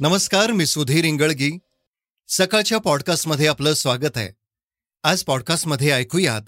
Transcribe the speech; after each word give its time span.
नमस्कार 0.00 0.52
मी 0.52 0.66
सुधीर 0.66 1.04
इंगळगी. 1.04 1.58
सकाळच्या 2.28 2.78
पॉडकास्टमध्ये 2.78 3.46
आपलं 3.46 3.74
स्वागत 3.74 4.16
आहे. 4.16 4.28
आज 5.02 5.24
पॉडकास्टमध्ये 5.24 5.90
ऐकूयात 5.90 6.42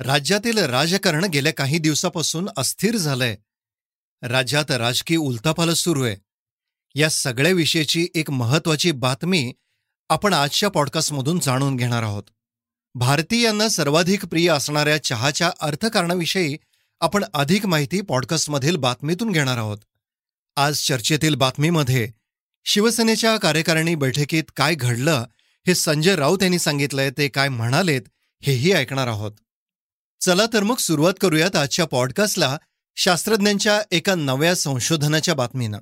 राज्यातील 0.00 0.58
राजकारण 0.58 1.24
गेल्या 1.24 1.52
काही 1.52 1.78
दिवसापासून 1.78 2.48
अस्थिर 2.56 2.96
झालंय. 2.96 3.36
राज्यात 4.22 4.70
राजकीय 4.70 5.16
उलथापालट 5.16 5.72
सुरू 5.72 6.04
आहे. 6.04 6.16
या 6.94 7.10
सगळ्या 7.10 7.52
विषयीची 7.52 8.08
एक 8.14 8.30
महत्वाची 8.30 8.92
बातमी 8.92 9.52
आपण 10.08 10.32
आजच्या 10.32 10.68
पॉडकास्टमधून 10.68 11.38
जाणून 11.38 11.76
घेणार 11.76 12.02
आहोत. 12.02 12.24
भारतीयांना 12.94 13.68
सर्वाधिक 13.68 14.24
प्रिय 14.24 14.50
असणाऱ्या 14.50 15.04
चहाच्या 15.04 15.50
अर्थकारणाविषयी 15.60 16.56
आपण 17.00 17.24
अधिक 17.34 17.66
माहिती 17.66 18.00
पॉडकास्टमधील 18.00 18.76
बातमीतून 18.76 19.32
घेणार 19.32 19.58
आहोत. 19.58 19.78
आज 20.56 20.74
चर्चेतील 20.74 21.34
बातमीमध्ये 21.34 22.23
शिवसेनेच्या 22.66 23.36
कार्यकारिणी 23.36 23.94
बैठकीत 23.94 24.44
काय 24.56 24.74
घडलं 24.74 25.24
हे 25.66 25.74
संजय 25.74 26.16
राऊत 26.16 26.42
यांनी 26.42 26.58
सांगितलंय 26.58 27.10
ते 27.10 27.28
काय 27.28 27.48
म्हणालेत 27.48 28.02
हेही 28.42 28.72
ऐकणार 28.72 29.06
आहोत. 29.06 29.32
चला 30.20 30.46
तर 30.52 30.62
मग 30.62 30.76
सुरुवात 30.76 31.14
करूयात 31.20 31.56
आजच्या 31.56 31.84
पॉडकास्टला 31.84 32.58
शास्त्रज्ञांच्या 32.96 33.80
एका 33.90 34.14
नव्या 34.14 34.56
संशोधनाच्या 34.56 35.34
बातमीनं. 35.34 35.78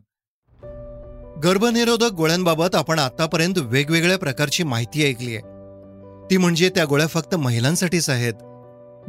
गर्भनिरोधक 1.40 2.10
गोळ्यांबाबत 2.10 2.74
आपण 2.74 2.98
आतापर्यंत 2.98 3.58
वेगवेगळ्या 3.58 4.18
प्रकारची 4.18 4.62
माहिती 4.62 5.04
ऐकली 5.04 5.36
आहे 5.36 5.42
ती 6.30 6.36
म्हणजे 6.36 6.68
त्या 6.68 6.84
गोळ्या 6.84 7.06
फक्त 7.06 7.34
महिलांसाठीच 7.34 8.10
आहेत. 8.10 8.34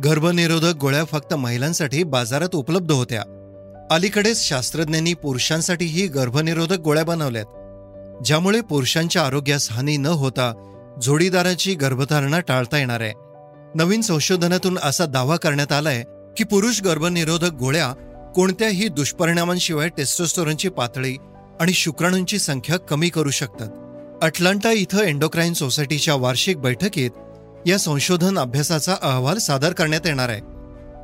गर्भनिरोधक 0.03 0.75
गोळ्या 0.75 1.05
फक्त 1.05 1.33
महिलांसाठी 1.33 2.03
बाजारात 2.03 2.55
उपलब्ध 2.55 2.91
होत्या. 2.91 3.23
अलीकडेच 3.91 4.47
शास्त्रज्ञांनी 4.47 5.13
पुरुषांसाठीही 5.13 6.07
गर्भनिरोधक 6.07 6.79
गोळ्या 6.79 7.03
बनवल्यात. 7.03 7.45
ज्यामुळे 8.25 8.61
पुरुषांच्या 8.61 9.25
आरोग्यास 9.25 9.71
हानी 9.71 9.97
न 9.97 10.05
होता 10.05 10.53
जोडीदाराची 11.01 11.75
गर्भधारणा 11.75 12.39
टाळता 12.39 12.77
येणार 12.77 13.01
आहे. 13.01 13.13
नवीन 13.75 14.01
संशोधनातून 14.01 14.77
असा 14.83 15.05
दावा 15.05 15.35
करण्यात 15.35 15.71
आलाय 15.71 16.03
की 16.37 16.43
पुरुष 16.43 16.81
गर्भनिरोधक 16.81 17.51
गोळ्या 17.51 17.93
कोणत्याही 18.35 18.87
दुष्परिणामांशिवाय 18.87 19.89
टेस्टोस्टोरनची 19.89 20.69
पातळी 20.69 21.17
आणि 21.59 21.73
शुक्राणूंची 21.73 22.39
संख्या 22.39 22.77
कमी 22.77 23.09
करू 23.09 23.29
शकतात. 23.29 23.69
अटलांटा 24.21 24.71
इथं 24.71 24.99
एन्डोक्राईन 24.99 25.53
सोसायटीच्या 25.53 26.15
वार्षिक 26.15 26.57
बैठकीत 26.57 27.11
या 27.65 27.77
संशोधन 27.77 28.39
अभ्यासाचा 28.39 28.95
अहवाल 29.01 29.37
सादर 29.37 29.73
करण्यात 29.73 30.07
येणार 30.07 30.29
आहे. 30.29 30.41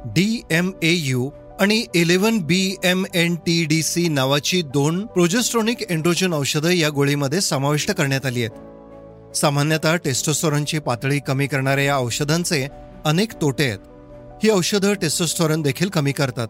डी 0.06 0.42
एम 0.52 0.72
ए 0.84 0.92
यू 0.92 1.30
आणि 1.60 1.86
eleven 1.96 2.40
B 2.40 2.76
M 2.84 3.06
N 3.14 3.36
T 3.36 3.66
D 3.66 3.84
C 3.84 4.08
नावाची 4.08 4.62
दोन 4.62 5.06
प्रोजेस्ट्रॉनिक 5.06 5.78
एन्ड्रोजन 5.90 6.34
औषधं 6.34 6.70
या 6.70 6.90
गोळीमध्ये 6.90 7.42
समाविष्ट 7.42 7.92
करण्यात 7.92 8.26
आली 8.26 8.44
आहेत. 8.44 9.36
सामान्यतः 9.36 9.96
टेस्टोस्टोरनची 9.96 10.80
पातळी 10.80 11.20
कमी 11.20 11.48
करणाऱ्या 11.48 11.86
या 11.86 11.98
औषधांचे 11.98 12.68
अनेक 13.06 13.34
तोटे 13.34 13.64
आहेत. 13.64 13.80
ही 14.44 14.50
औषधं 14.50 14.94
टेस्टोस्टोरन 14.94 15.62
देखील 15.62 15.90
कमी 15.90 16.12
करतात. 16.12 16.48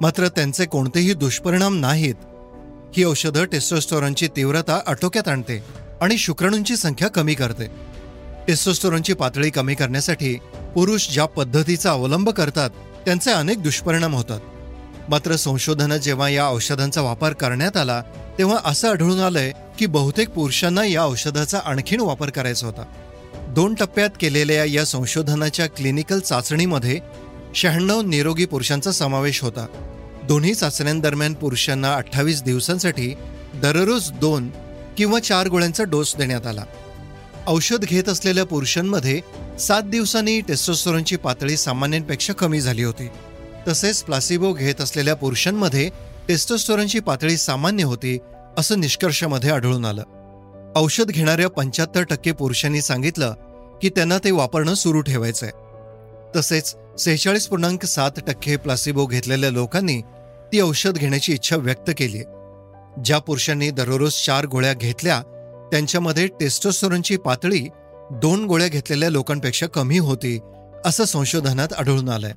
मात्र 0.00 0.28
त्यांचे 0.28 0.66
कोणतेही 0.66 1.14
दुष्परिणाम 1.14 1.80
नाहीत. 1.80 2.14
ही 2.96 3.04
औषधं 3.04 3.44
टेस्टोस्टोरनची 3.44 4.28
तीव्रता 4.28 4.80
आटोक्यात 4.86 5.28
आणते 5.28 5.62
आणि 6.00 6.18
शुक्राणूंची 6.18 6.76
संख्या 6.76 7.08
कमी 7.08 7.34
करते. 7.34 7.66
टेस्टोस्टोरॉनची 8.48 9.12
पातळी 9.12 9.50
कमी 9.50 9.74
करण्यासाठी 9.74 10.34
पुरुष 10.74 11.10
ज्या 11.10 11.24
पद्धतीचा 11.24 11.90
अवलंब 11.90 12.30
करतात 12.30 12.70
त्यांचे 13.04 13.30
अनेक 13.30 13.62
दुष्परिणाम 13.62 14.14
होतात. 14.14 14.40
मात्र 15.08 15.36
संशोधनात 15.36 15.98
जेव्हा 15.98 16.28
या 16.28 16.48
औषधांचा 16.48 17.00
वापर 17.00 17.32
करण्यात 17.32 17.76
आला 17.76 18.02
तेव्हा 18.38 18.58
असं 18.64 18.90
आढळून 18.90 19.20
आलंय 19.20 19.52
की 19.78 19.86
बहुतेक 19.86 20.30
पुरुषांना 20.30 20.84
या 20.84 21.04
औषधाचा 21.04 21.58
आणखीन 21.58 22.00
वापर 22.00 22.30
करायचा 22.30 22.66
होता. 22.66 22.84
दोन 23.48 23.74
टप्प्यात 23.74 24.10
केलेल्या 24.20 24.64
या 24.64 24.84
संशोधनाच्या 24.84 25.66
क्लिनिकल 25.66 26.20
चाचणीमध्ये 26.20 27.00
शहाण्णव 27.54 28.00
निरोगी 28.00 28.44
पुरुषांचा 28.44 28.92
समावेश 28.92 29.42
होता. 29.42 29.66
दोन्ही 30.24 30.54
चाचण्यांदरम्यान 30.54 31.34
पुरुषांना 31.34 31.94
अठ्ठावीस 31.94 32.42
दिवसांसाठी 32.42 33.14
दररोज 33.54 34.10
दोन 34.10 34.50
किंवा 34.96 35.20
चार 35.20 35.48
गोळ्यांचा 35.48 35.84
डोस 35.84 36.16
देण्यात 36.16 36.46
आला. 36.46 36.64
औषध 37.46 37.84
घेत 37.84 38.08
असलेल्या 38.08 38.44
पुरुषांमध्ये 38.44 39.20
सात 39.60 39.82
दिवसांनी 39.82 40.40
टेस्टोस्टोरनची 40.40 41.16
पातळी 41.16 41.56
सामान्यांपेक्षा 41.56 42.32
कमी 42.32 42.60
झाली 42.60 42.82
होती. 42.82 43.08
तसेच 43.68 44.02
प्लासिबो 44.02 44.52
घेत 44.52 44.80
असलेल्या 44.80 45.14
पुरुषांमध्ये 45.14 45.90
टेस्टोस्टोरनची 46.28 47.00
पातळी 47.00 47.36
सामान्य 47.36 47.84
होती 47.84 48.18
असं 48.58 48.80
निष्कर्षामध्ये 48.80 49.50
आढळून 49.50 49.84
आलं. 49.84 50.02
औषध 50.76 51.04
घेणाऱ्या 51.04 51.48
पंच्याहत्तर 51.48 52.02
टक्के 52.02 52.32
पुरुषांनी 52.32 52.82
सांगितलं 52.82 53.34
की 53.82 53.88
त्यांना 53.88 54.18
ते 54.18 54.30
वापरणं 54.30 54.74
सुरू 54.74 55.00
ठेवायचंय. 55.00 55.50
तसेच 56.36 56.74
सेहेचाळीस 56.98 57.46
पूर्णांक 57.46 57.84
सात 57.84 58.10
टक्के 58.26 58.56
प्लासिबो 58.56 59.06
घेतलेल्या 59.06 59.50
लोकांनी 59.50 60.00
ती 60.52 60.60
औषध 60.60 60.98
घेण्याची 60.98 61.32
इच्छा 61.32 61.56
व्यक्त 61.56 61.90
केली 61.98 62.22
ज्या 63.04 63.18
पुरुषांनी 63.18 63.70
दररोज 63.70 64.12
चार 64.26 64.46
गोळ्या 64.46 64.72
घेतल्या 64.72 65.22
त्यांच्यामध्ये 65.72 66.26
टेस्टोस्टोरनची 66.26 67.16
पातळी 67.16 67.68
दोन 68.10 68.44
गोळ्या 68.44 68.68
घेतलेल्या 68.68 69.10
लोकांपेक्षा 69.10 69.66
कमी 69.66 69.98
होती 69.98 70.38
असं 70.84 71.04
संशोधनात 71.04 71.72
आढळून 71.72 72.08
आलंय. 72.08 72.32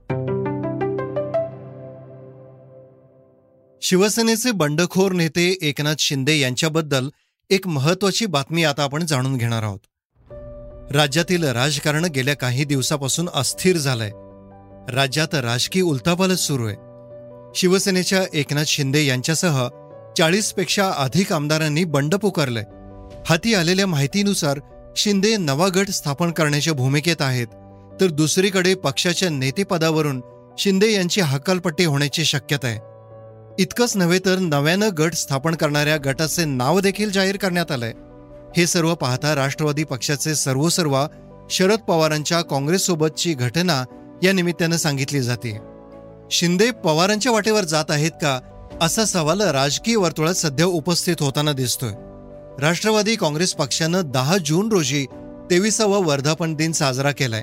शिवसेनेचे 3.82 4.52
बंडखोर 4.52 5.12
नेते 5.12 5.58
एकनाथ 5.62 5.96
शिंदे 6.00 6.40
यांच्याबद्दल 6.40 7.10
एक 7.50 7.68
महत्वाची 7.68 8.26
बातमी 8.26 8.64
आता 8.64 8.84
आपण 8.84 9.06
जाणून 9.06 9.38
घेणार 9.38 9.64
आहोत. 9.64 9.80
राज्यातील 10.92 11.44
राजकारण 11.44 12.06
गेल्या 12.06 12.36
काही 12.36 12.64
दिवसापासून 12.64 13.30
अस्थिर 13.36 13.78
झालंय. 13.78 14.12
राज्यात 14.96 15.36
राजकीय 15.36 15.84
उलथापालच 15.84 16.40
सुरू 16.40 16.68
आहे. 16.68 16.76
शिवसेनेच्या 17.56 18.24
एकनाथ 18.34 18.66
शिंदे 18.68 19.06
यांच्यासह 19.06 19.68
चाळीसपेक्षा 20.18 20.92
अधिक 20.98 21.34
आमदारांनी 21.34 21.84
बंड 21.84 22.16
पुकारलंय. 22.16 22.64
हाती 23.30 23.54
आलेल्या 23.54 23.88
माहितीनुसार 23.88 24.60
शिंदे 24.98 25.38
नवा 25.38 25.68
गट 25.68 25.90
स्थापन 25.90 26.32
करण्याच्या 26.32 26.74
भूमिकेत 26.74 27.16
आहेत. 27.20 27.48
तर 28.02 28.08
दुसरीकडे 28.08 28.76
पक्षाच्या 28.76 29.30
नेतेपदावरून 29.30 30.22
शिंदे 30.58 30.94
यांची 30.94 31.22
हकालपट्टी 31.22 31.86
होण्याची 31.86 32.26
शक्यता 32.26 32.68
आहे. 32.68 32.80
इतकंच 33.62 33.98
नव्हे 33.98 34.20
तर 34.20 34.38
नव्यानं 34.38 34.90
गट 34.98 35.14
स्थापन 35.14 35.56
करणाऱ्या 35.56 35.98
गटाचे 35.98 36.46
नाव 36.46 36.80
देखील 36.80 37.12
जाहीर 37.12 37.38
करण्यात 37.38 37.72
आलंय. 37.72 37.94
हे 38.58 38.68
सर्व 38.68 38.96
पाहता 38.96 39.36
राष्ट्रवादी 39.36 39.84
पक्षाचे 39.84 40.36
सर्वसर्वा 40.36 41.08
शरद 41.50 41.80
पवारांच्या 41.80 42.42
काँग्रेससोबतची 42.42 43.34
घटना 43.34 43.86
या 44.24 44.34
निमित्तानं 44.34 44.78
सांगितली 44.78 45.22
जाते. 45.22 45.58
शिंदे 46.32 46.72
पवारांच्या 46.72 47.32
वाटेवर 47.32 47.64
जात 47.64 47.92
आहेत 47.92 48.12
का 48.12 48.40
असा 48.82 49.06
सवाल 49.06 49.42
राजकीय 49.42 49.96
वर्तुळात 49.96 50.34
सध्या 50.34 50.66
उपस्थित 50.66 51.16
होताना 51.20 51.52
दिसतोय. 51.52 51.92
राष्ट्रवादी 52.60 53.16
काँग्रेस 53.16 53.54
पक्षानं 53.54 54.02
दहा 54.06 54.38
जून 54.38 54.72
रोजी 54.72 55.06
तेविसावा 55.52 55.98
वर्धापन 55.98 56.54
दिन 56.54 56.72
साजरा 56.72 57.12
केलाय. 57.12 57.42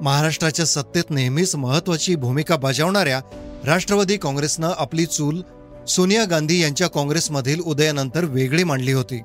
महाराष्ट्राच्या 0.00 0.66
सत्तेत 0.66 1.04
नेहमीच 1.10 1.54
महत्वाची 1.54 2.14
भूमिका 2.14 2.56
बजावणाऱ्या 2.56 3.20
राष्ट्रवादी 3.64 4.16
काँग्रेसनं 4.16 4.72
आपली 4.78 5.06
चूल 5.06 5.40
सोनिया 5.88 6.24
गांधी 6.24 6.62
यांच्या 6.62 6.86
काँग्रेसमधील 6.86 7.60
उदयानंतर 7.60 8.24
वेगळी 8.24 8.64
मांडली 8.64 8.92
होती. 8.92 9.20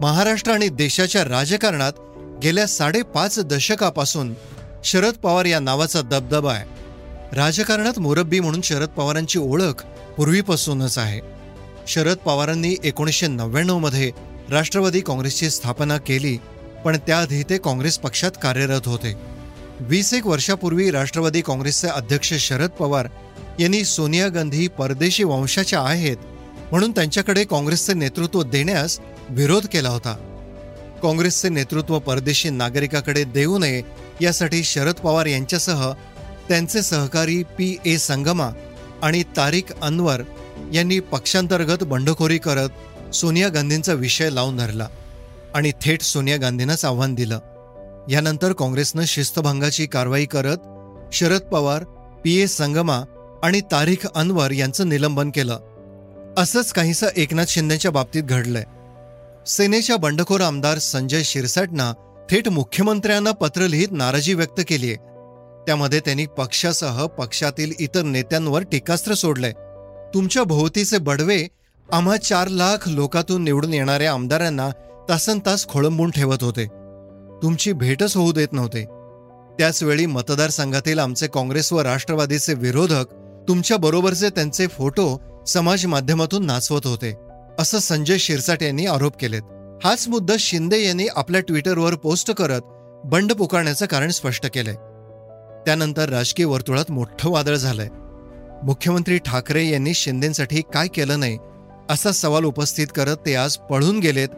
महाराष्ट्र 0.00 0.52
आणि 0.52 0.68
देशाच्या 0.68 1.24
राजकारणात 1.24 1.92
गेल्या 2.42 2.66
साडेपाच 2.66 3.38
दशकापासून 3.38 4.34
शरद 4.84 5.14
पवार 5.14 5.44
या 5.44 5.60
नावाचा 5.60 6.00
दबदबा 6.00 6.52
आहे. 6.52 6.64
राजकारणात 7.36 7.98
मुरब्बी 7.98 8.40
म्हणून 8.40 8.60
शरद 8.60 8.88
पवारांची 8.88 9.38
ओळख 9.38 9.84
पूर्वीपासूनच 10.16 10.98
आहे. 10.98 11.20
शरद 11.88 12.16
पवारांनी 12.16 12.76
एकोणीसशे 12.84 13.26
नव्याण्णवमध्ये 13.26 14.29
राष्ट्रवादी 14.50 15.00
काँग्रेसची 15.00 15.48
स्थापना 15.50 15.96
केली 15.96 16.36
पण 16.84 16.96
त्याआधी 17.06 17.42
ते 17.42 17.58
काँग्रेस 17.58 17.98
पक्षात 17.98 18.30
कार्यरत 18.42 18.86
होते. 18.86 19.14
वीस 19.80 20.12
एक 20.14 20.26
वर्षापूर्वी 20.26 20.90
राष्ट्रवादी 20.90 21.40
काँग्रेसचे 21.40 21.88
अध्यक्ष 21.88 22.32
शरद 22.38 22.70
पवार 22.78 23.08
यांनी 23.60 23.84
सोनिया 23.84 24.28
गांधी 24.28 24.66
परदेशी 24.78 25.24
वंशाच्या 25.24 25.80
आहेत 25.80 26.16
म्हणून 26.70 26.90
त्यांच्याकडे 26.90 27.44
काँग्रेसचे 27.44 27.94
नेतृत्व 27.94 28.42
देण्यास 28.42 28.98
विरोध 29.30 29.66
केला 29.72 29.88
होता. 29.88 30.16
काँग्रेसचे 31.02 31.48
नेतृत्व 31.48 31.98
परदेशी 31.98 32.50
नागरिकाकडे 32.50 33.24
देऊ 33.24 33.58
नये 33.58 33.82
यासाठी 34.20 34.62
शरद 34.64 34.94
पवार 34.94 35.26
यांच्यासह 35.26 35.90
त्यांचे 36.48 36.82
सहकारी 36.82 37.42
पी 37.58 37.76
ए 37.86 37.96
संगमा 37.98 38.50
आणि 39.02 39.22
तारिक 39.36 39.72
अनवर 39.82 40.22
यांनी 40.72 40.98
पक्षांतर्गत 41.12 41.84
बंडखोरी 41.84 42.38
करत 42.38 42.70
सोनिया 43.14 43.48
गांधींचा 43.48 43.92
विषय 43.92 44.30
लावून 44.30 44.56
धरला 44.56 44.88
आणि 45.54 45.72
थेट 45.82 46.02
सोनिया 46.02 46.36
गांधींनाच 46.36 46.84
आव्हान 46.84 47.14
दिलं. 47.14 47.38
यानंतर 48.10 48.52
काँग्रेसनं 48.52 49.04
शिस्तभंगाची 49.04 49.86
कारवाई 49.86 50.24
करत 50.24 50.56
शरद 51.12 51.40
पवार 51.40 51.84
पी 52.24 52.40
ए 52.40 52.46
संगमा 52.46 53.02
आणि 53.42 53.60
तारीख 53.60 54.06
अनवर 54.14 54.50
यांचं 54.50 54.88
निलंबन 54.88 55.30
केलं. 55.30 55.58
असंच 56.36 56.72
काहीसं 56.72 57.06
एकनाथ 57.16 57.44
शिंदेच्या 57.48 57.90
बाबतीत 57.90 58.22
घडलंय. 58.22 58.64
सेनेच्या 59.46 59.96
बंडखोर 59.96 60.40
आमदार 60.40 60.78
संजय 60.78 61.22
शिरसाटना 61.22 61.92
थेट 62.30 62.48
मुख्यमंत्र्यांना 62.48 63.30
पत्र 63.30 63.66
लिहित 63.66 63.88
नाराजी 63.90 64.34
व्यक्त 64.34 64.60
केलीय. 64.68 64.94
त्यामध्ये 65.66 66.00
त्यांनी 66.00 66.26
पक्षासह 66.26 67.06
पक्षातील 67.06 67.72
इतर 67.78 68.02
नेत्यांवर 68.02 68.62
टीकास्त्र 68.62 69.14
सोडलंय. 69.14 69.52
तुमच्या 70.14 70.42
भोवतीचे 70.42 70.98
बडवे 70.98 71.46
आम्हा 71.92 72.16
चार 72.16 72.48
लाख 72.48 72.88
लोकातून 72.88 73.44
निवडून 73.44 73.74
येणाऱ्या 73.74 74.12
आमदारांना 74.12 74.70
तासन 75.08 75.38
तास 75.46 75.66
खोळंबून 75.68 76.10
ठेवत 76.10 76.42
होते. 76.42 76.66
तुमची 77.42 77.72
भेटच 77.72 78.16
होऊ 78.16 78.32
देत 78.32 78.48
नव्हते. 78.52 78.84
त्याचवेळी 79.58 80.06
मतदारसंघातील 80.06 80.98
आमचे 80.98 81.26
काँग्रेस 81.26 81.72
व 81.72 81.80
राष्ट्रवादीचे 81.80 82.54
विरोधक 82.54 83.04
तुमच्या 83.48 83.76
बरोबरचे 83.76 84.30
त्यांचे 84.30 84.66
फोटो 84.66 85.20
समाज 85.46 85.86
माध्यमातून 85.86 86.46
नाचवत 86.46 86.86
होते. 86.86 87.14
असं 87.58 87.78
संजय 87.78 88.18
शिरसाट 88.18 88.62
यांनी 88.62 88.86
आरोप 88.86 89.16
केलेत. 89.20 89.42
हाच 89.84 90.08
मुद्दा 90.08 90.34
शिंदे 90.38 90.84
यांनी 90.86 91.06
आपल्या 91.16 91.40
ट्विटरवर 91.40 91.94
पोस्ट 91.94 92.30
करत 92.30 92.60
बंड 93.04 93.32
पुकारण्याचं 93.32 93.86
कारण 93.86 94.10
स्पष्ट 94.10 94.46
केलंय. 94.46 94.74
त्यानंतर 95.66 96.08
राजकीय 96.08 96.46
वर्तुळात 96.46 96.90
मोठं 96.90 97.30
वादळ 97.30 97.54
झालंय. 97.54 97.88
मुख्यमंत्री 98.62 99.18
ठाकरे 99.18 99.68
यांनी 99.68 99.94
शिंदेसाठी 99.94 100.62
काय 100.74 100.88
केलं 100.88 101.20
नाही 101.20 101.38
असा 101.90 102.12
सवाल 102.12 102.44
उपस्थित 102.44 102.86
करत 102.96 103.16
ते 103.26 103.34
आज 103.34 103.56
पळून 103.56 103.98
गेलेत. 103.98 104.28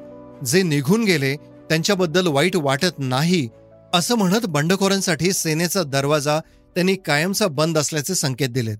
जे 0.44 0.62
निघून 0.62 1.04
गेले 1.04 1.36
त्यांच्याबद्दल 1.68 2.26
वाईट 2.26 2.56
वाटत 2.56 2.98
नाही 2.98 3.48
असं 3.94 4.14
म्हणत 4.14 4.46
बंडखोरांसाठी 4.48 5.32
सेनेचा 5.32 5.82
दरवाजा 5.82 6.38
त्यांनी 6.74 6.94
कायमचा 6.94 7.46
बंद 7.46 7.78
असल्याचे 7.78 8.14
संकेत 8.14 8.48
दिलेत. 8.48 8.76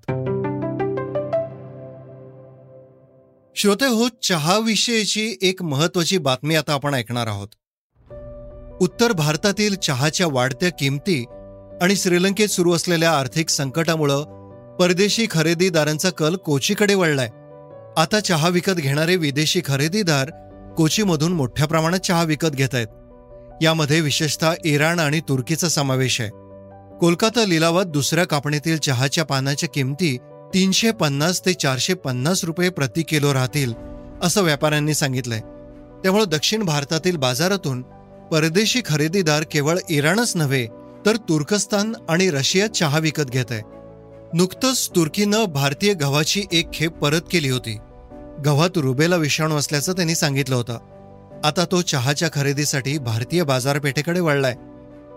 श्रोते 3.56 3.86
हो 3.86 4.08
चहाविषयीची 4.22 5.36
एक 5.42 5.62
महत्वाची 5.62 6.18
बातमी 6.18 6.54
आता 6.54 6.72
आपण 6.72 6.94
ऐकणार 6.94 7.26
आहोत. 7.26 7.48
उत्तर 8.80 9.12
भारतातील 9.12 9.75
चहाच्या 9.75 10.26
वाढत्या 10.26 10.70
किमती 10.70 11.25
आणि 11.82 11.96
श्रीलंकेत 11.96 12.48
सुरू 12.48 12.72
असलेल्या 12.72 13.12
आर्थिक 13.12 13.48
संकटामुळं 13.48 14.22
परदेशी 14.76 15.26
खरेदीदारांचा 15.30 16.10
कल 16.10 16.36
कोचीकडे 16.36 16.94
वळलाय. 16.94 17.30
आता 17.96 18.20
चहा 18.20 18.48
विकत 18.48 18.72
घेणारे 18.72 19.16
विदेशी 19.16 19.60
खरेदीदार 19.64 20.30
कोचीमधून 20.76 21.32
मोठ्या 21.32 21.66
प्रमाणात 21.66 21.98
चहा 21.98 22.22
विकत 22.22 22.48
घेत 22.48 22.74
आहेत. 22.74 22.86
यामध्ये 23.62 24.00
विशेषतः 24.00 24.52
इराण 24.64 24.98
आणि 24.98 25.20
तुर्कीचा 25.20 25.68
समावेश 25.68 26.20
आहे. 26.20 26.30
कोलकाता 26.98 27.44
लिलावात 27.44 27.84
दुसऱ्या 27.84 28.24
कापणीतील 28.24 28.76
चहाच्या 28.76 29.24
पानाच्या 29.24 29.68
किमती 29.68 30.18
तीनशे 30.54 30.90
पन्नास 30.90 31.46
ते 31.46 31.52
चारशे 31.52 31.94
पन्नास 31.94 32.44
रुपये 32.44 32.70
प्रति 32.70 33.02
किलो 33.02 33.34
राहतील 33.34 33.72
असं 34.22 34.42
व्यापाऱ्यांनी 34.42 34.94
सांगितलंय. 34.94 35.40
त्यामुळे 36.02 36.24
दक्षिण 36.24 36.62
भारतातील 36.62 37.16
बाजारातून 37.16 37.82
परदेशी 38.32 38.82
खरेदीदार 38.86 39.42
केवळ 39.50 39.78
इराणच 39.90 40.36
नव्हे 40.36 40.66
तर 41.06 41.16
तुर्कस्तान 41.16 41.92
आणि 42.08 42.30
रशियात 42.30 42.68
चहा 42.68 42.98
विकत 42.98 43.22
घेत 43.22 43.44
आहे. 43.50 43.62
नुकतंच 44.34 44.90
तुर्कीनं 44.96 45.44
भारतीय 45.44 45.93
गव्हाची 45.93 46.43
एक 46.52 46.73
खेप 46.73 46.93
परत 46.93 47.20
केली 47.31 47.49
होती. 47.49 47.76
गव्हात 48.44 48.70
रुबेला 48.76 49.17
विषाणू 49.17 49.56
असल्याचं 49.56 49.93
त्यांनी 49.93 50.14
सांगितलं 50.14 50.56
होतं. 50.56 50.79
आता 51.44 51.64
तो 51.70 51.81
चहाच्या 51.81 52.29
खरेदीसाठी 52.32 52.99
भारतीय 52.99 53.43
बाजारपेठेकडे 53.43 54.20
वळलाय. 54.20 54.55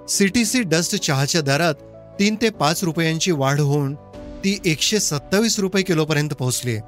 सीटीसी 0.09 0.61
डस्ट 0.61 0.95
चहाच्या 0.95 1.41
दरात 1.41 1.73
तीन 2.19 2.35
ते 2.41 2.49
पाच 2.49 2.83
रुपयांची 2.83 3.31
वाढ 3.31 3.59
होऊन 3.59 3.95
ती 4.43 4.59
एकशे 4.65 4.99
सत्तावीस 4.99 5.59
रुपये 5.59 5.83
किलोपर्यंत 5.83 6.29
पोहोचलीय 6.29 6.79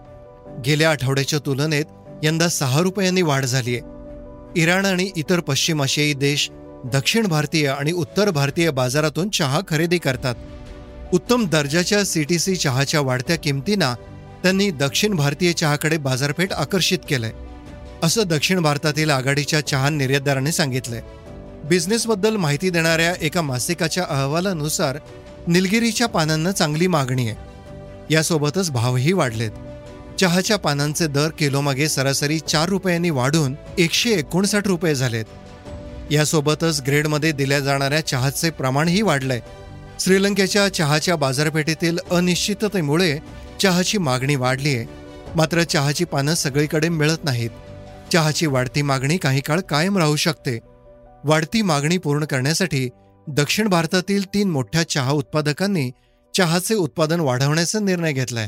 गेल्या 0.65 0.91
आठवड्याच्या 0.91 1.39
तुलनेत 1.39 1.85
यंदा 2.23 2.47
सहा 2.47 2.79
रुपयांनी 2.79 3.21
वाढ 3.21 3.45
झालीय 3.45 3.79
इराण 4.55 4.85
आणि 4.85 5.09
इतर 5.15 5.39
पश्चिम 5.39 5.81
आशियाई 5.81 6.13
देश 6.13 6.49
दक्षिण 6.93 7.27
भारतीय 7.27 7.67
आणि 7.67 7.91
उत्तर 7.91 8.29
भारतीय 8.29 8.69
बाजारातून 8.69 9.29
चहा 9.29 9.59
खरेदी 9.67 9.97
करतात. 9.97 10.35
उत्तम 11.13 11.45
दर्जाच्या 11.45 12.03
सीटीसी 12.05 12.55
चहाच्या 12.55 13.01
वाढत्या 13.01 13.35
किमतींना 13.35 13.95
त्यांनी 14.43 14.71
दक्षिण 14.71 15.13
भारतीय 15.15 15.53
चहाकडे 15.53 15.97
बाजारपेठ 15.97 16.53
आकर्षित 16.53 16.97
केलंय 17.09 17.31
असं 18.03 18.23
दक्षिण 18.25 18.59
भारतातील 18.59 19.09
आघाडीच्या 19.09 19.67
चहा 19.67 19.89
निर्यातदाराने 19.89 20.51
सांगितलंय. 20.51 21.01
बिझनेसबद्दल 21.63 22.35
माहिती 22.35 22.69
देणाऱ्या 22.69 23.13
एका 23.21 23.41
मासिकाच्या 23.41 24.03
अहवालानुसार 24.09 24.97
निलगिरीच्या 25.47 26.07
पानांना 26.07 26.51
चांगली 26.51 26.87
मागणी 26.87 27.29
आहे. 27.29 27.35
यासोबतच 28.13 28.71
भावही 28.71 29.13
वाढलेत. 29.13 29.51
चहाच्या 30.19 30.57
पानांचे 30.57 31.07
दर 31.07 31.29
किलोमागे 31.39 31.89
सरासरी 31.89 32.39
चार 32.39 32.69
रुपयांनी 32.69 33.09
वाढून 33.09 33.55
एकशे 33.77 34.09
एकोणसाठ 34.09 34.67
रुपये 34.67 34.95
झालेत. 34.95 35.25
यासोबतच 36.11 36.81
ग्रेडमध्ये 36.87 37.31
दिल्या 37.31 37.59
जाणाऱ्या 37.59 38.07
चहाचे 38.07 38.49
प्रमाणही 38.49 39.01
वाढलंय. 39.01 39.39
श्रीलंकेच्या 39.99 40.73
चहाच्या 40.73 41.15
बाजारपेठेतील 41.15 41.97
अनिश्चिततेमुळे 42.11 43.19
चहाची 43.61 43.97
मागणी 43.97 44.35
वाढली 44.35 44.75
आहे. 44.75 44.85
मात्र 45.35 45.63
चहाची 45.63 46.05
पानं 46.05 46.33
सगळीकडे 46.33 46.89
मिळत 46.89 47.23
नाहीत. 47.23 47.49
चहाची 48.13 48.45
वाढती 48.45 48.81
मागणी 48.81 49.17
काही 49.17 49.41
काळ 49.41 49.59
कायम 49.59 49.97
राहू 49.97 50.15
शकते. 50.15 50.59
वाढती 51.23 51.61
मागणी 51.61 51.97
पूर्ण 51.97 52.25
करण्यासाठी 52.25 52.89
दक्षिण 53.27 53.67
भारतातील 53.67 54.25
तीन 54.33 54.49
मोठ्या 54.49 54.89
चहा 54.89 55.11
उत्पादकांनी 55.11 55.91
चहाचे 56.37 56.75
उत्पादन 56.75 57.19
वाढवण्याचा 57.19 57.79
निर्णय 57.79 58.11
घेतलाय. 58.13 58.47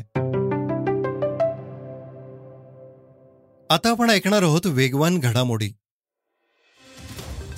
आता 3.69 3.89
आपण 3.89 4.09
ऐकणार 4.09 4.43
आहोत 4.43 4.65
वेगवान 4.65 5.17
घडामोडी. 5.17 5.69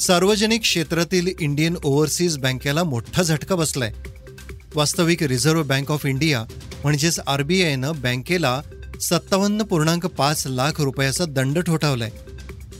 सार्वजनिक 0.01 0.61
क्षेत्रातील 0.61 1.27
इंडियन 1.39 1.75
ओव्हरसीज 1.83 2.37
बँकेला 2.37 2.83
मोठा 2.83 3.23
झटका 3.23 3.55
बसलाय. 3.55 3.91
वास्तविक 4.75 5.23
रिझर्व्ह 5.23 5.63
बँक 5.63 5.91
ऑफ 5.91 6.05
इंडिया 6.05 6.43
म्हणजेच 6.83 7.19
आरबीआयनं 7.19 7.91
बँकेला 7.95 8.61
सत्तावन्न 9.01 9.63
पूर्णांक 9.63 10.05
पाच 10.05 10.47
लाख 10.47 10.81
रुपयाचा 10.81 11.25
दंड 11.25 11.59
ठोठावलाय. 11.59 12.09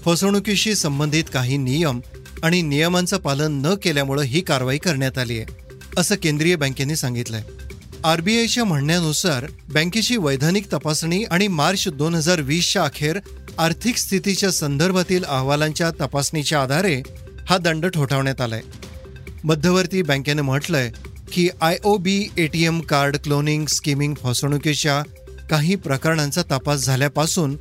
फसवणुकीशी 0.05 0.75
संबंधित 0.75 1.23
काही 1.33 1.57
नियम 1.57 1.99
आणि 2.43 2.61
नियमांचं 2.61 3.17
पालन 3.17 3.61
न 3.65 3.75
केल्यामुळे 3.75 4.27
ही 4.27 4.41
कारवाई 4.41 4.77
करण्यात 4.77 5.17
आली 5.17 5.39
आहे 5.39 5.45
असं 5.97 6.15
केंद्रीय 6.15 6.55
बँकेने 6.55 6.95
सांगितलंय. 6.95 7.43
आरबीआयच्या 8.03 8.63
म्हणण्यानुसार 8.63 9.45
बँकेची 9.73 10.15
वैधानिक 10.17 10.65
तपासणी 10.73 11.23
आणि 11.23 11.47
मार्च 11.47 11.87
दोन 11.87 12.15
हजार 12.15 12.41
वीसच्या 12.41 12.83
अखेर 12.83 13.19
आर्थिक 13.57 13.97
स्थितीच्या 13.97 14.51
संदर्भातील 14.51 15.23
अहवालांच्या 15.23 15.89
तपासणीच्या 15.91 16.61
आधारे 16.61 17.01
हा 17.49 17.57
दंड 17.57 17.85
ठोठावण्यात 17.85 18.41
आलाय. 18.41 18.61
मध्यवर्ती 19.43 20.01
बँकेनं 20.01 20.41
म्हटलंय 20.41 20.91
की 21.31 21.47
I 21.61 21.77
O 21.83 21.95
B 21.97 22.27
A 22.37 22.47
T 22.47 22.65
M 22.65 22.79
card 22.79 23.17
cloning 23.17 23.65
skimming 23.65 24.13
फसवणुकीच्या 24.23 25.01
काही 25.49 25.75
प्रकरणांचा 25.75 26.41
तपास 26.51 26.85
झाल्यापासून 26.85 27.55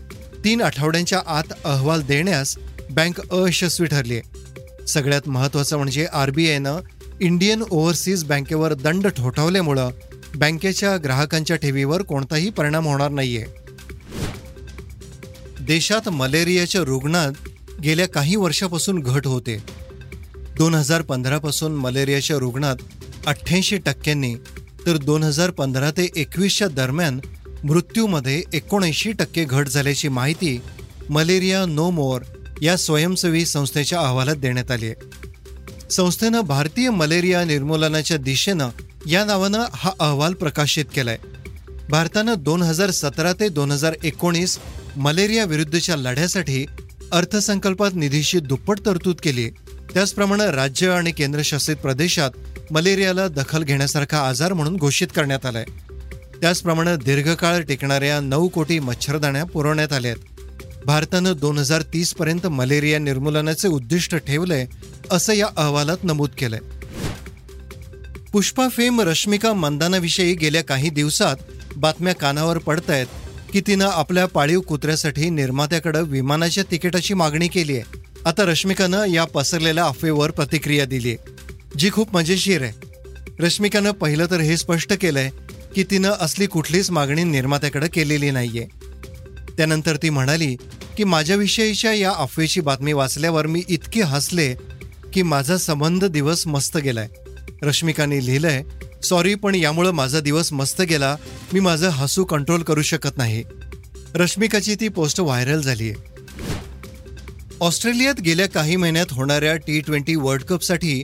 तीन 0.44 0.62
आठवड्यांच्या 0.62 1.20
आत 1.26 1.52
अहवाल 1.64 2.02
देण्यास 2.02 2.56
बँक 2.90 3.20
अयशस्वी 3.20 3.86
ठरली 3.86 4.16
आहे. 4.16 4.86
सगळ्यात 4.86 5.28
महत्त्वाचं 5.28 5.76
म्हणजे 5.76 6.06
आरबीआयनं 6.12 6.78
इंडियन 7.20 7.62
ओव्हरसीज 7.70 8.24
बँकेवर 8.24 8.74
दंड 8.74 9.06
ठोठावल्यामुळं 9.06 9.90
बँकेच्या 10.36 10.96
ग्राहकांच्या 10.96 11.56
ठेवीवर 11.56 12.02
कोणताही 12.02 12.50
परिणाम 12.50 12.86
होणार 12.86 13.10
नाहीये. 13.10 13.44
देशात 15.60 16.08
मलेरियाच्या 16.08 16.80
रुग्णात 16.80 17.48
गेल्या 17.82 18.08
काही 18.08 18.36
वर्षापासून 18.36 18.98
घट 18.98 19.26
होते. 19.26 19.58
दोन 20.56 20.74
हजार 20.74 21.02
पंधरापासून 21.02 21.72
मलेरियाच्या 21.72 22.36
रुग्णात 22.36 22.76
अठ्ठ्याऐंशी 23.26 23.76
टक्क्यांनी 23.76 24.34
तर 24.86 24.96
दोन 24.96 25.22
हजार 25.22 25.50
पंधरा 25.50 25.90
ते 25.90 26.08
एकवीसच्या 26.16 26.68
दरम्यान 26.68 27.20
मृत्यूमध्ये 27.64 28.42
एकोणऐंशी 28.52 29.12
टक्के 29.12 29.44
घट 29.44 29.68
झाल्याची 29.68 30.08
माहिती 30.08 30.60
मलेरिया 31.10 31.64
नो 31.66 31.90
मोर 31.90 32.22
या 32.62 32.76
स्वयंसेवी 32.76 33.44
संस्थेच्या 33.46 34.00
अहवालात 34.00 34.36
देण्यात 34.36 34.70
आली 34.70 34.86
आहे. 34.86 34.94
संस्थेनं 35.90 36.40
भारतीय 36.40 36.90
मलेरिया 36.90 37.44
निर्मूलनाच्या 37.44 38.16
दिशेनं 38.16 38.68
या 39.06 39.24
नावानं 39.24 39.64
हा 39.72 39.90
अहवाल 40.00 40.34
प्रकाशित 40.34 40.84
केलाय. 40.94 41.18
भारतानं 41.88 42.34
दोन 42.38 42.62
हजार 42.62 42.90
सतरा 42.90 43.32
ते 43.32 43.48
दोन 43.48 43.70
हजार 43.70 43.94
एकोणीस 44.04 44.58
मलेरिया 44.96 45.44
विरुद्धच्या 45.44 45.96
लढ्यासाठी 45.96 46.66
अर्थसंकल्पात 47.12 47.90
निधीशी 47.94 48.40
दुप्पट 48.40 48.78
तरतूद 48.86 49.16
केली. 49.22 49.50
त्याचप्रमाणे 49.94 50.50
राज्य 50.50 50.88
आणि 50.88 51.12
केंद्रशासित 51.12 51.76
प्रदेशात 51.76 52.30
मलेरियाला 52.70 53.28
दखल 53.28 53.62
घेण्यासारखा 53.62 54.28
आजार 54.28 54.52
म्हणून 54.52 54.76
घोषित 54.76 55.08
करण्यात 55.16 55.46
आलाय. 55.46 55.64
त्याचप्रमाणे 56.40 56.96
दीर्घकाळ 56.96 57.60
टिकणाऱ्या 57.60 58.20
नऊ 58.20 58.48
कोटी 58.48 58.78
मच्छरदाण्या 58.78 59.44
पुरवण्यात 59.44 59.92
आल्या 59.92 60.10
आहेत. 60.10 60.44
भारतानं 60.84 61.32
दोन 61.40 61.58
हजार 61.58 61.82
तीस 61.82 62.14
पर्यंत 62.14 62.46
मलेरिया 62.46 62.98
निर्मूलनाचे 62.98 63.68
उद्दिष्ट 63.68 64.16
ठेवलंय 64.16 64.66
असं 65.10 65.32
या 65.32 65.46
अहवालात 65.56 65.96
नमूद 66.02 66.30
केलंय. 66.38 66.58
पुष्पा 68.32 68.68
फेम 68.68 69.00
रश्मिका 69.00 69.52
मंदानाविषयी 69.52 70.34
गेल्या 70.34 70.62
काही 70.64 70.90
दिवसात 70.90 71.36
बातम्या 71.76 72.14
कानावर 72.14 72.58
पडतायत 72.58 73.06
की 73.52 73.60
तिनं 73.60 73.88
आपल्या 73.92 74.26
पाळीव 74.26 74.60
कुत्र्यासाठी 74.60 75.30
निर्मात्याकडे 75.30 76.00
विमानाच्या 76.02 76.64
तिकिटाची 76.70 77.14
मागणी 77.14 77.48
केली 77.48 77.76
आहे. 77.76 77.98
आता 78.26 78.44
रश्मिकानं 78.44 79.04
या 79.04 79.24
पसरलेल्या 79.24 79.84
अफवेवर 79.84 80.30
प्रतिक्रिया 80.30 80.84
दिली 80.84 81.08
आहे 81.08 81.32
जी 81.78 81.90
खूप 81.90 82.14
मजेशीर 82.14 82.62
आहे. 82.62 82.72
रश्मिकानं 83.40 83.90
पहिलं 83.90 84.26
तर 84.30 84.40
हे 84.40 84.56
स्पष्ट 84.56 84.92
केलंय 85.00 85.30
की 85.74 85.84
तिनं 85.84 86.12
असली 86.20 86.46
कुठलीच 86.46 86.90
मागणी 86.90 87.24
निर्मात्याकडे 87.24 87.88
केलेली 87.88 88.30
नाहीये. 88.30 88.66
त्यानंतर 89.56 89.96
ती 89.96 90.10
म्हणाली 90.10 90.54
की 90.96 91.04
माझ्याविषयीच्या 91.04 91.92
या 91.92 92.12
अफवेची 92.16 92.60
बातमी 92.60 92.92
वाचल्यावर 92.92 93.46
मी 93.46 93.62
इतकी 93.68 94.00
हसले 94.00 94.54
की 95.12 95.22
माझा 95.22 95.56
संबंध 95.56 96.04
दिवस 96.04 96.46
मस्त 96.46 96.76
गेलाय. 96.76 97.08
रश्मिकाने 97.62 98.24
लिहिलंय 98.26 98.62
सॉरी 99.04 99.34
पण 99.34 99.54
यामुळं 99.54 99.90
माझा 99.90 100.20
दिवस 100.20 100.52
मस्त 100.52 100.80
गेला. 100.82 101.16
मी 101.52 101.60
माझं 101.60 101.88
हसू 101.88 102.24
कंट्रोल 102.24 102.62
करू 102.62 102.82
शकत 102.82 103.16
नाही. 103.16 103.42
रश्मिकाची 104.14 104.74
ती 104.74 104.88
पोस्ट 104.88 105.20
व्हायरल 105.20 105.62
झाली 105.62 105.90
आहे 105.90 106.08
ऑस्ट्रेलियात 107.60 108.20
गेल्या 108.20 108.48
काही 108.48 108.76
महिन्यात 108.76 109.12
होणाऱ्या 109.12 109.56
T 109.56 109.80
twenty 109.80 110.14
world 110.14 110.42
कपसाठी 110.42 111.02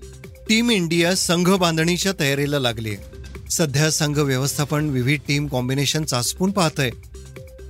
team 0.48 0.70
India 0.70 1.14
संघ 1.14 1.48
बांधणीच्या 1.50 2.12
तयारीला 2.20 2.58
लागली 2.58 2.96
सध्या 3.50 3.90
संघ 3.90 4.18
व्यवस्थापन 4.18 4.88
विविध 4.88 5.20
टीम 5.28 5.46
कॉम्बिनेशन 5.46 6.04
चाचपून 6.04 6.50
पाहतंय. 6.50 6.90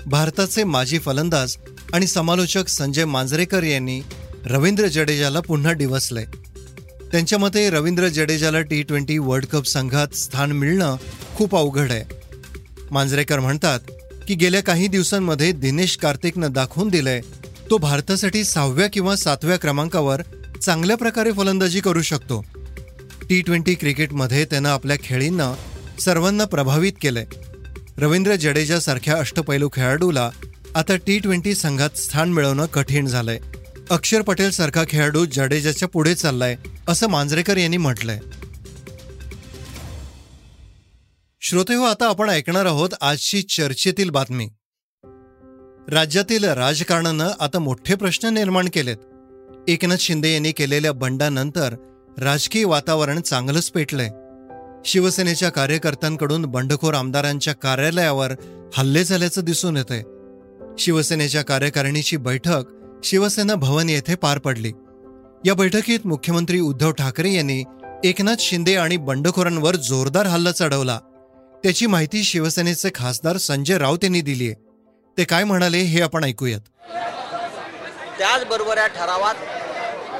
भारताचे 0.06 0.64
माजी 0.64 0.98
फलंदाज 0.98 1.56
आणि 1.92 2.06
समालोचक 2.06 2.68
संजय 2.68 3.04
मांजरेकर 3.04 3.62
यांनी 3.62 4.00
रवींद्र 4.44 4.86
जडेजाला 4.86 5.40
पुन्हा 5.40 5.72
डिवसलंय 5.72 6.24
त्यांच्या 7.12 7.38
मते 7.38 7.70
रवींद्र 7.70 8.08
जडेजाला 8.08 8.60
टी 8.60 8.82
ट्वेंटी 8.82 9.18
वर्ल्ड 9.18 9.46
कप 9.46 9.64
संघात 9.64 10.14
स्थान 10.14 10.52
मिळणं 10.52 10.96
खूप 11.34 11.56
अवघड 11.56 11.90
आहे. 11.92 12.04
मांजरेकर 12.90 13.40
म्हणतात 13.40 13.80
की 14.28 14.34
गेल्या 14.34 14.62
काही 14.62 14.86
दिवसांमध्ये 14.86 15.52
दिनेश 15.52 15.96
कार्तिकनं 15.96 16.52
दाखवून 16.52 16.88
दिलंय 16.88 17.20
तो 17.70 17.78
भारतासाठी 17.78 18.44
सहाव्या 18.44 18.86
किंवा 18.86 19.16
सातव्या 19.16 19.56
क्रमांकावर 19.56 20.22
चांगल्या 20.62 20.96
प्रकारे 20.96 21.32
फलंदाजी 21.32 21.80
करू 21.80 22.02
शकतो. 22.02 22.44
टी 23.28 23.40
ट्वेंटी 23.40 23.74
क्रिकेटमध्ये 23.74 24.44
त्यानं 24.44 24.68
आपल्या 24.68 24.96
खेळींना 25.04 25.54
सर्वांना 26.00 26.44
प्रभावित 26.44 26.92
केलंय. 27.00 27.26
रवींद्र 27.98 28.34
जडेजासारख्या 28.34 29.18
अष्टपैलू 29.18 29.68
खेळाडूला 29.72 30.30
आता 30.74 30.96
टी 30.96 31.18
ट्वेंटी 31.18 31.54
संघात 31.54 31.98
स्थान 31.98 32.32
मिळवणं 32.32 32.66
कठीण 32.66 33.06
झालंय. 33.06 33.38
अक्षर 33.90 34.22
पटेल 34.22 34.50
सारखा 34.50 34.84
खेळाडू 34.88 35.24
जडेजाच्या 35.24 35.88
पुढे 35.88 36.14
चाललाय 36.14 36.56
असं 36.88 37.06
मांजरेकर 37.06 37.56
यांनी 37.56 37.76
म्हटलंय. 37.76 38.18
श्रोते 41.40 41.74
हो 41.74 41.82
आता 41.82 42.08
आपण 42.08 42.30
ऐकणार 42.30 42.66
आहोत 42.66 42.88
आजची 43.00 43.42
चर्चेतील 43.42 44.10
बातमी. 44.10 44.48
राज्यातील 45.88 46.44
राजकारणानं 46.44 47.30
आता 47.40 47.58
मोठे 47.58 47.94
प्रश्न 47.94 48.28
निर्माण 48.28 48.68
केलेत. 48.72 48.96
एकनाथ 49.68 49.96
शिंदे 49.96 50.32
यांनी 50.32 50.52
केलेल्या 50.52 50.92
बंडानंतर 50.92 51.74
राजकीय 52.18 52.64
वातावरण 52.64 53.20
चांगलंच 53.20 53.70
पेटलंय. 53.70 54.10
शिवसेनेच्या 54.84 55.50
कार्यकर्त्यांकडून 55.50 56.42
बंडखोर 56.42 56.94
आमदारांच्या 56.94 57.54
कार्यालयावर 57.54 58.32
हल्ले 58.76 59.04
झाल्याचं 59.04 59.44
दिसून 59.44 59.76
येतंय. 59.76 60.02
शिवसेनेच्या 60.78 61.42
कार्यकारिणीची 61.42 62.16
बैठक 62.16 62.64
शिवसेना 63.04 63.54
भवन 63.54 63.88
येथे 63.88 64.14
पार 64.14 64.38
पडली. 64.38 64.72
या 65.46 65.54
बैठकीत 65.54 66.06
मुख्यमंत्री 66.06 66.60
उद्धव 66.60 66.92
ठाकरे 66.92 67.32
यांनी 67.32 67.62
एकनाथ 68.04 68.36
शिंदे 68.40 68.74
आणि 68.76 68.96
बंडखोरांवर 68.96 69.76
जोरदार 69.76 70.26
हल्ला 70.26 70.52
चढवला. 70.52 70.98
त्याची 71.64 71.86
माहिती 71.86 72.22
शिवसेनेचे 72.22 72.90
खासदार 72.94 73.36
संजय 73.36 73.78
राऊत 73.78 73.98
यांनी 74.02 74.20
दिली 74.20 74.46
आहे 74.46 74.54
ते 75.18 75.24
काय 75.24 75.44
म्हणाले 75.44 75.78
हे 75.78 76.00
आपण 76.02 76.24
ऐकूयात. 76.24 76.60
त्याचबरोबर 78.18 78.76
या 78.76 78.86
ठरावात 78.86 79.34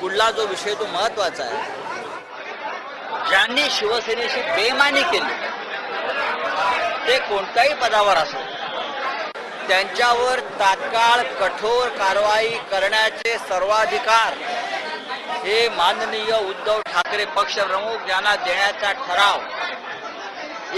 पुढला 0.01 0.31
जो 0.31 0.47
विषय 0.47 0.75
तो 0.75 0.87
महत्त्वाचा 0.87 1.45
आहे. 1.45 1.65
ज्यांनी 3.29 3.63
शिवसेनेशी 3.71 4.41
बेमानी 4.57 5.03
केली 5.03 5.35
ते 7.09 7.19
कोणत्याही 7.19 7.75
पदावर 7.75 8.17
असो 8.17 8.39
त्यांच्यावर 9.69 10.41
तात्काळ 10.61 11.23
कठोर 11.41 11.89
कारवाई 11.89 12.49
करण्याचे 12.71 13.37
सर्वाधिकार 13.39 14.35
हे 15.45 15.69
माननीय 15.69 16.33
उद्धव 16.39 16.81
ठाकरे 16.93 17.25
पक्षप्रमुख 17.37 18.09
यांना 18.09 18.35
देण्याचा 18.37 18.93
ठराव 18.93 19.41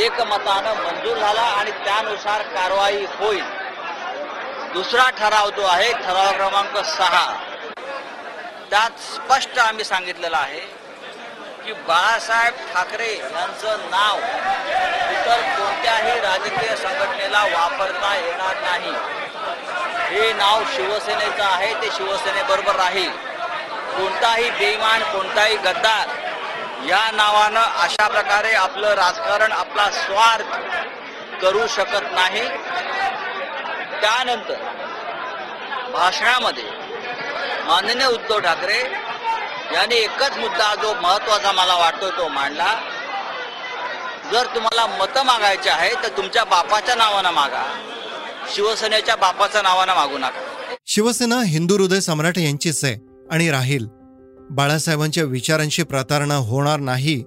एकमतानं 0.00 0.74
मंजूर 0.74 1.18
झाला 1.18 1.40
आणि 1.40 1.70
त्यानुसार 1.84 2.42
कारवाई 2.54 3.04
होईल. 3.18 3.44
दुसरा 4.72 5.08
ठराव 5.10 5.50
जो 5.50 5.66
आहे 5.66 5.92
ठराव 5.92 6.32
क्रमांक 6.32 6.76
सहा 6.86 7.26
त्यात 8.70 8.98
स्पष्ट 9.02 9.58
आम्ही 9.58 9.84
सांगितलेलं 9.84 10.36
आहे 10.36 10.60
की 11.64 11.72
बाळासाहेब 11.88 12.54
ठाकरे 12.72 13.12
यांचं 13.14 13.90
नाव 13.90 14.18
इतर 15.12 15.40
कोणत्याही 15.56 16.20
राजकीय 16.20 16.74
संघटनेला 16.76 17.42
वापरता 17.44 18.14
येणार 18.16 18.60
नाही. 18.62 18.92
हे 20.10 20.32
नाव 20.32 20.62
शिवसेनेचं 20.74 21.44
आहे 21.44 21.72
ते 21.82 21.90
शिवसेनेबरोबर 21.96 22.76
राहील. 22.76 23.10
कोणताही 23.96 24.50
बेमान 24.50 25.02
कोणताही 25.12 25.56
गद्दार 25.56 26.08
या 26.86 27.10
नावानं 27.12 27.60
अशा 27.82 28.08
प्रकारे 28.08 28.52
आपलं 28.54 28.94
राजकारण 28.94 29.52
आपला 29.52 29.90
स्वार्थ 29.90 30.56
करू 31.42 31.66
शकत 31.66 32.12
नाही. 32.12 32.48
त्यानंतर 34.00 34.66
भाषणामध्ये 35.92 36.64
माननीय 37.66 38.06
उद्धव 38.06 38.38
ठाकरे 38.38 38.82
याने 39.74 39.94
एकच 39.94 40.36
मुद्दा 40.38 40.74
जो 40.74 40.92
महत्त्वाचा 41.02 41.52
मला 41.52 41.74
वाटतो 41.74 42.10
तो 42.10 42.28
मांडला. 42.28 42.74
जर 44.32 44.46
तुम्हाला 44.46 44.86
मतं 44.86 45.22
मागायची 45.22 45.68
आहे 45.68 45.94
तर 45.94 46.16
तुमच्या 46.16 46.44
बापाच्या 46.44 46.94
नावानं 46.94 47.30
मागा. 47.30 47.62
शिवसेनेच्या 48.54 49.16
बापाच्या 49.16 49.62
नावानं 49.62 49.94
मागू 49.94 50.18
नका. 50.18 50.40
शिवसेना 50.86 51.42
हिंदू 51.44 51.76
हृदय 51.76 52.00
सम्राट 52.00 52.38
यांचीच 52.38 52.84
आहे 52.84 52.96
आणि 53.30 53.50
राहील. 53.50 53.86
बाळासाहेबांच्या 54.50 55.24
विचारांशी 55.24 55.82
प्रतारणा 55.82 56.34
होणार 56.34 56.80
नाही. 56.80 57.22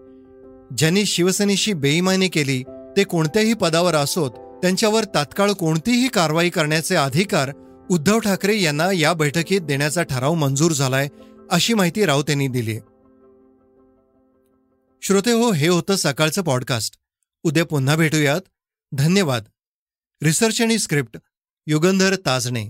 ज्यांनी 0.77 1.05
शिवसेनेशी 1.05 1.73
बेईमानी 1.73 2.27
केली 2.27 2.63
ते 2.97 3.03
कोणत्याही 3.03 3.53
पदावर 3.53 3.95
असोत 3.95 4.31
त्यांच्यावर 4.61 5.03
तात्काळ 5.03 5.51
कोणतीही 5.51 6.07
कारवाई 6.07 6.49
करण्याचे 6.49 6.95
अधिकार 6.95 7.51
उद्धव 7.89 8.19
ठाकरे 8.19 8.61
यांना 8.61 8.91
या 8.93 9.13
बैठकीत 9.13 9.61
देण्याचा 9.61 10.03
ठराव 10.03 10.33
मंजूर 10.33 10.71
झालाय 10.71 11.07
अशी 11.51 11.73
माहिती 11.73 12.05
राऊत 12.05 12.23
यांनी 12.29 12.47
दिली 12.47 12.79
श्रोते 15.01 15.31
हो 15.31 15.51
हे 15.51 15.67
होतं 15.67 15.95
सकाळचं 15.95 16.41
पॉडकास्ट 16.41 16.97
उद्या 17.43 17.65
पुन्हा 17.65 17.95
भेटूयात. 17.95 18.41
धन्यवाद. 18.91 19.43
रिसर्च 20.23 20.61
आणि 20.61 20.79
स्क्रिप्ट 20.79 21.17
युगंधर 21.67 22.15
ताजणे. 22.25 22.69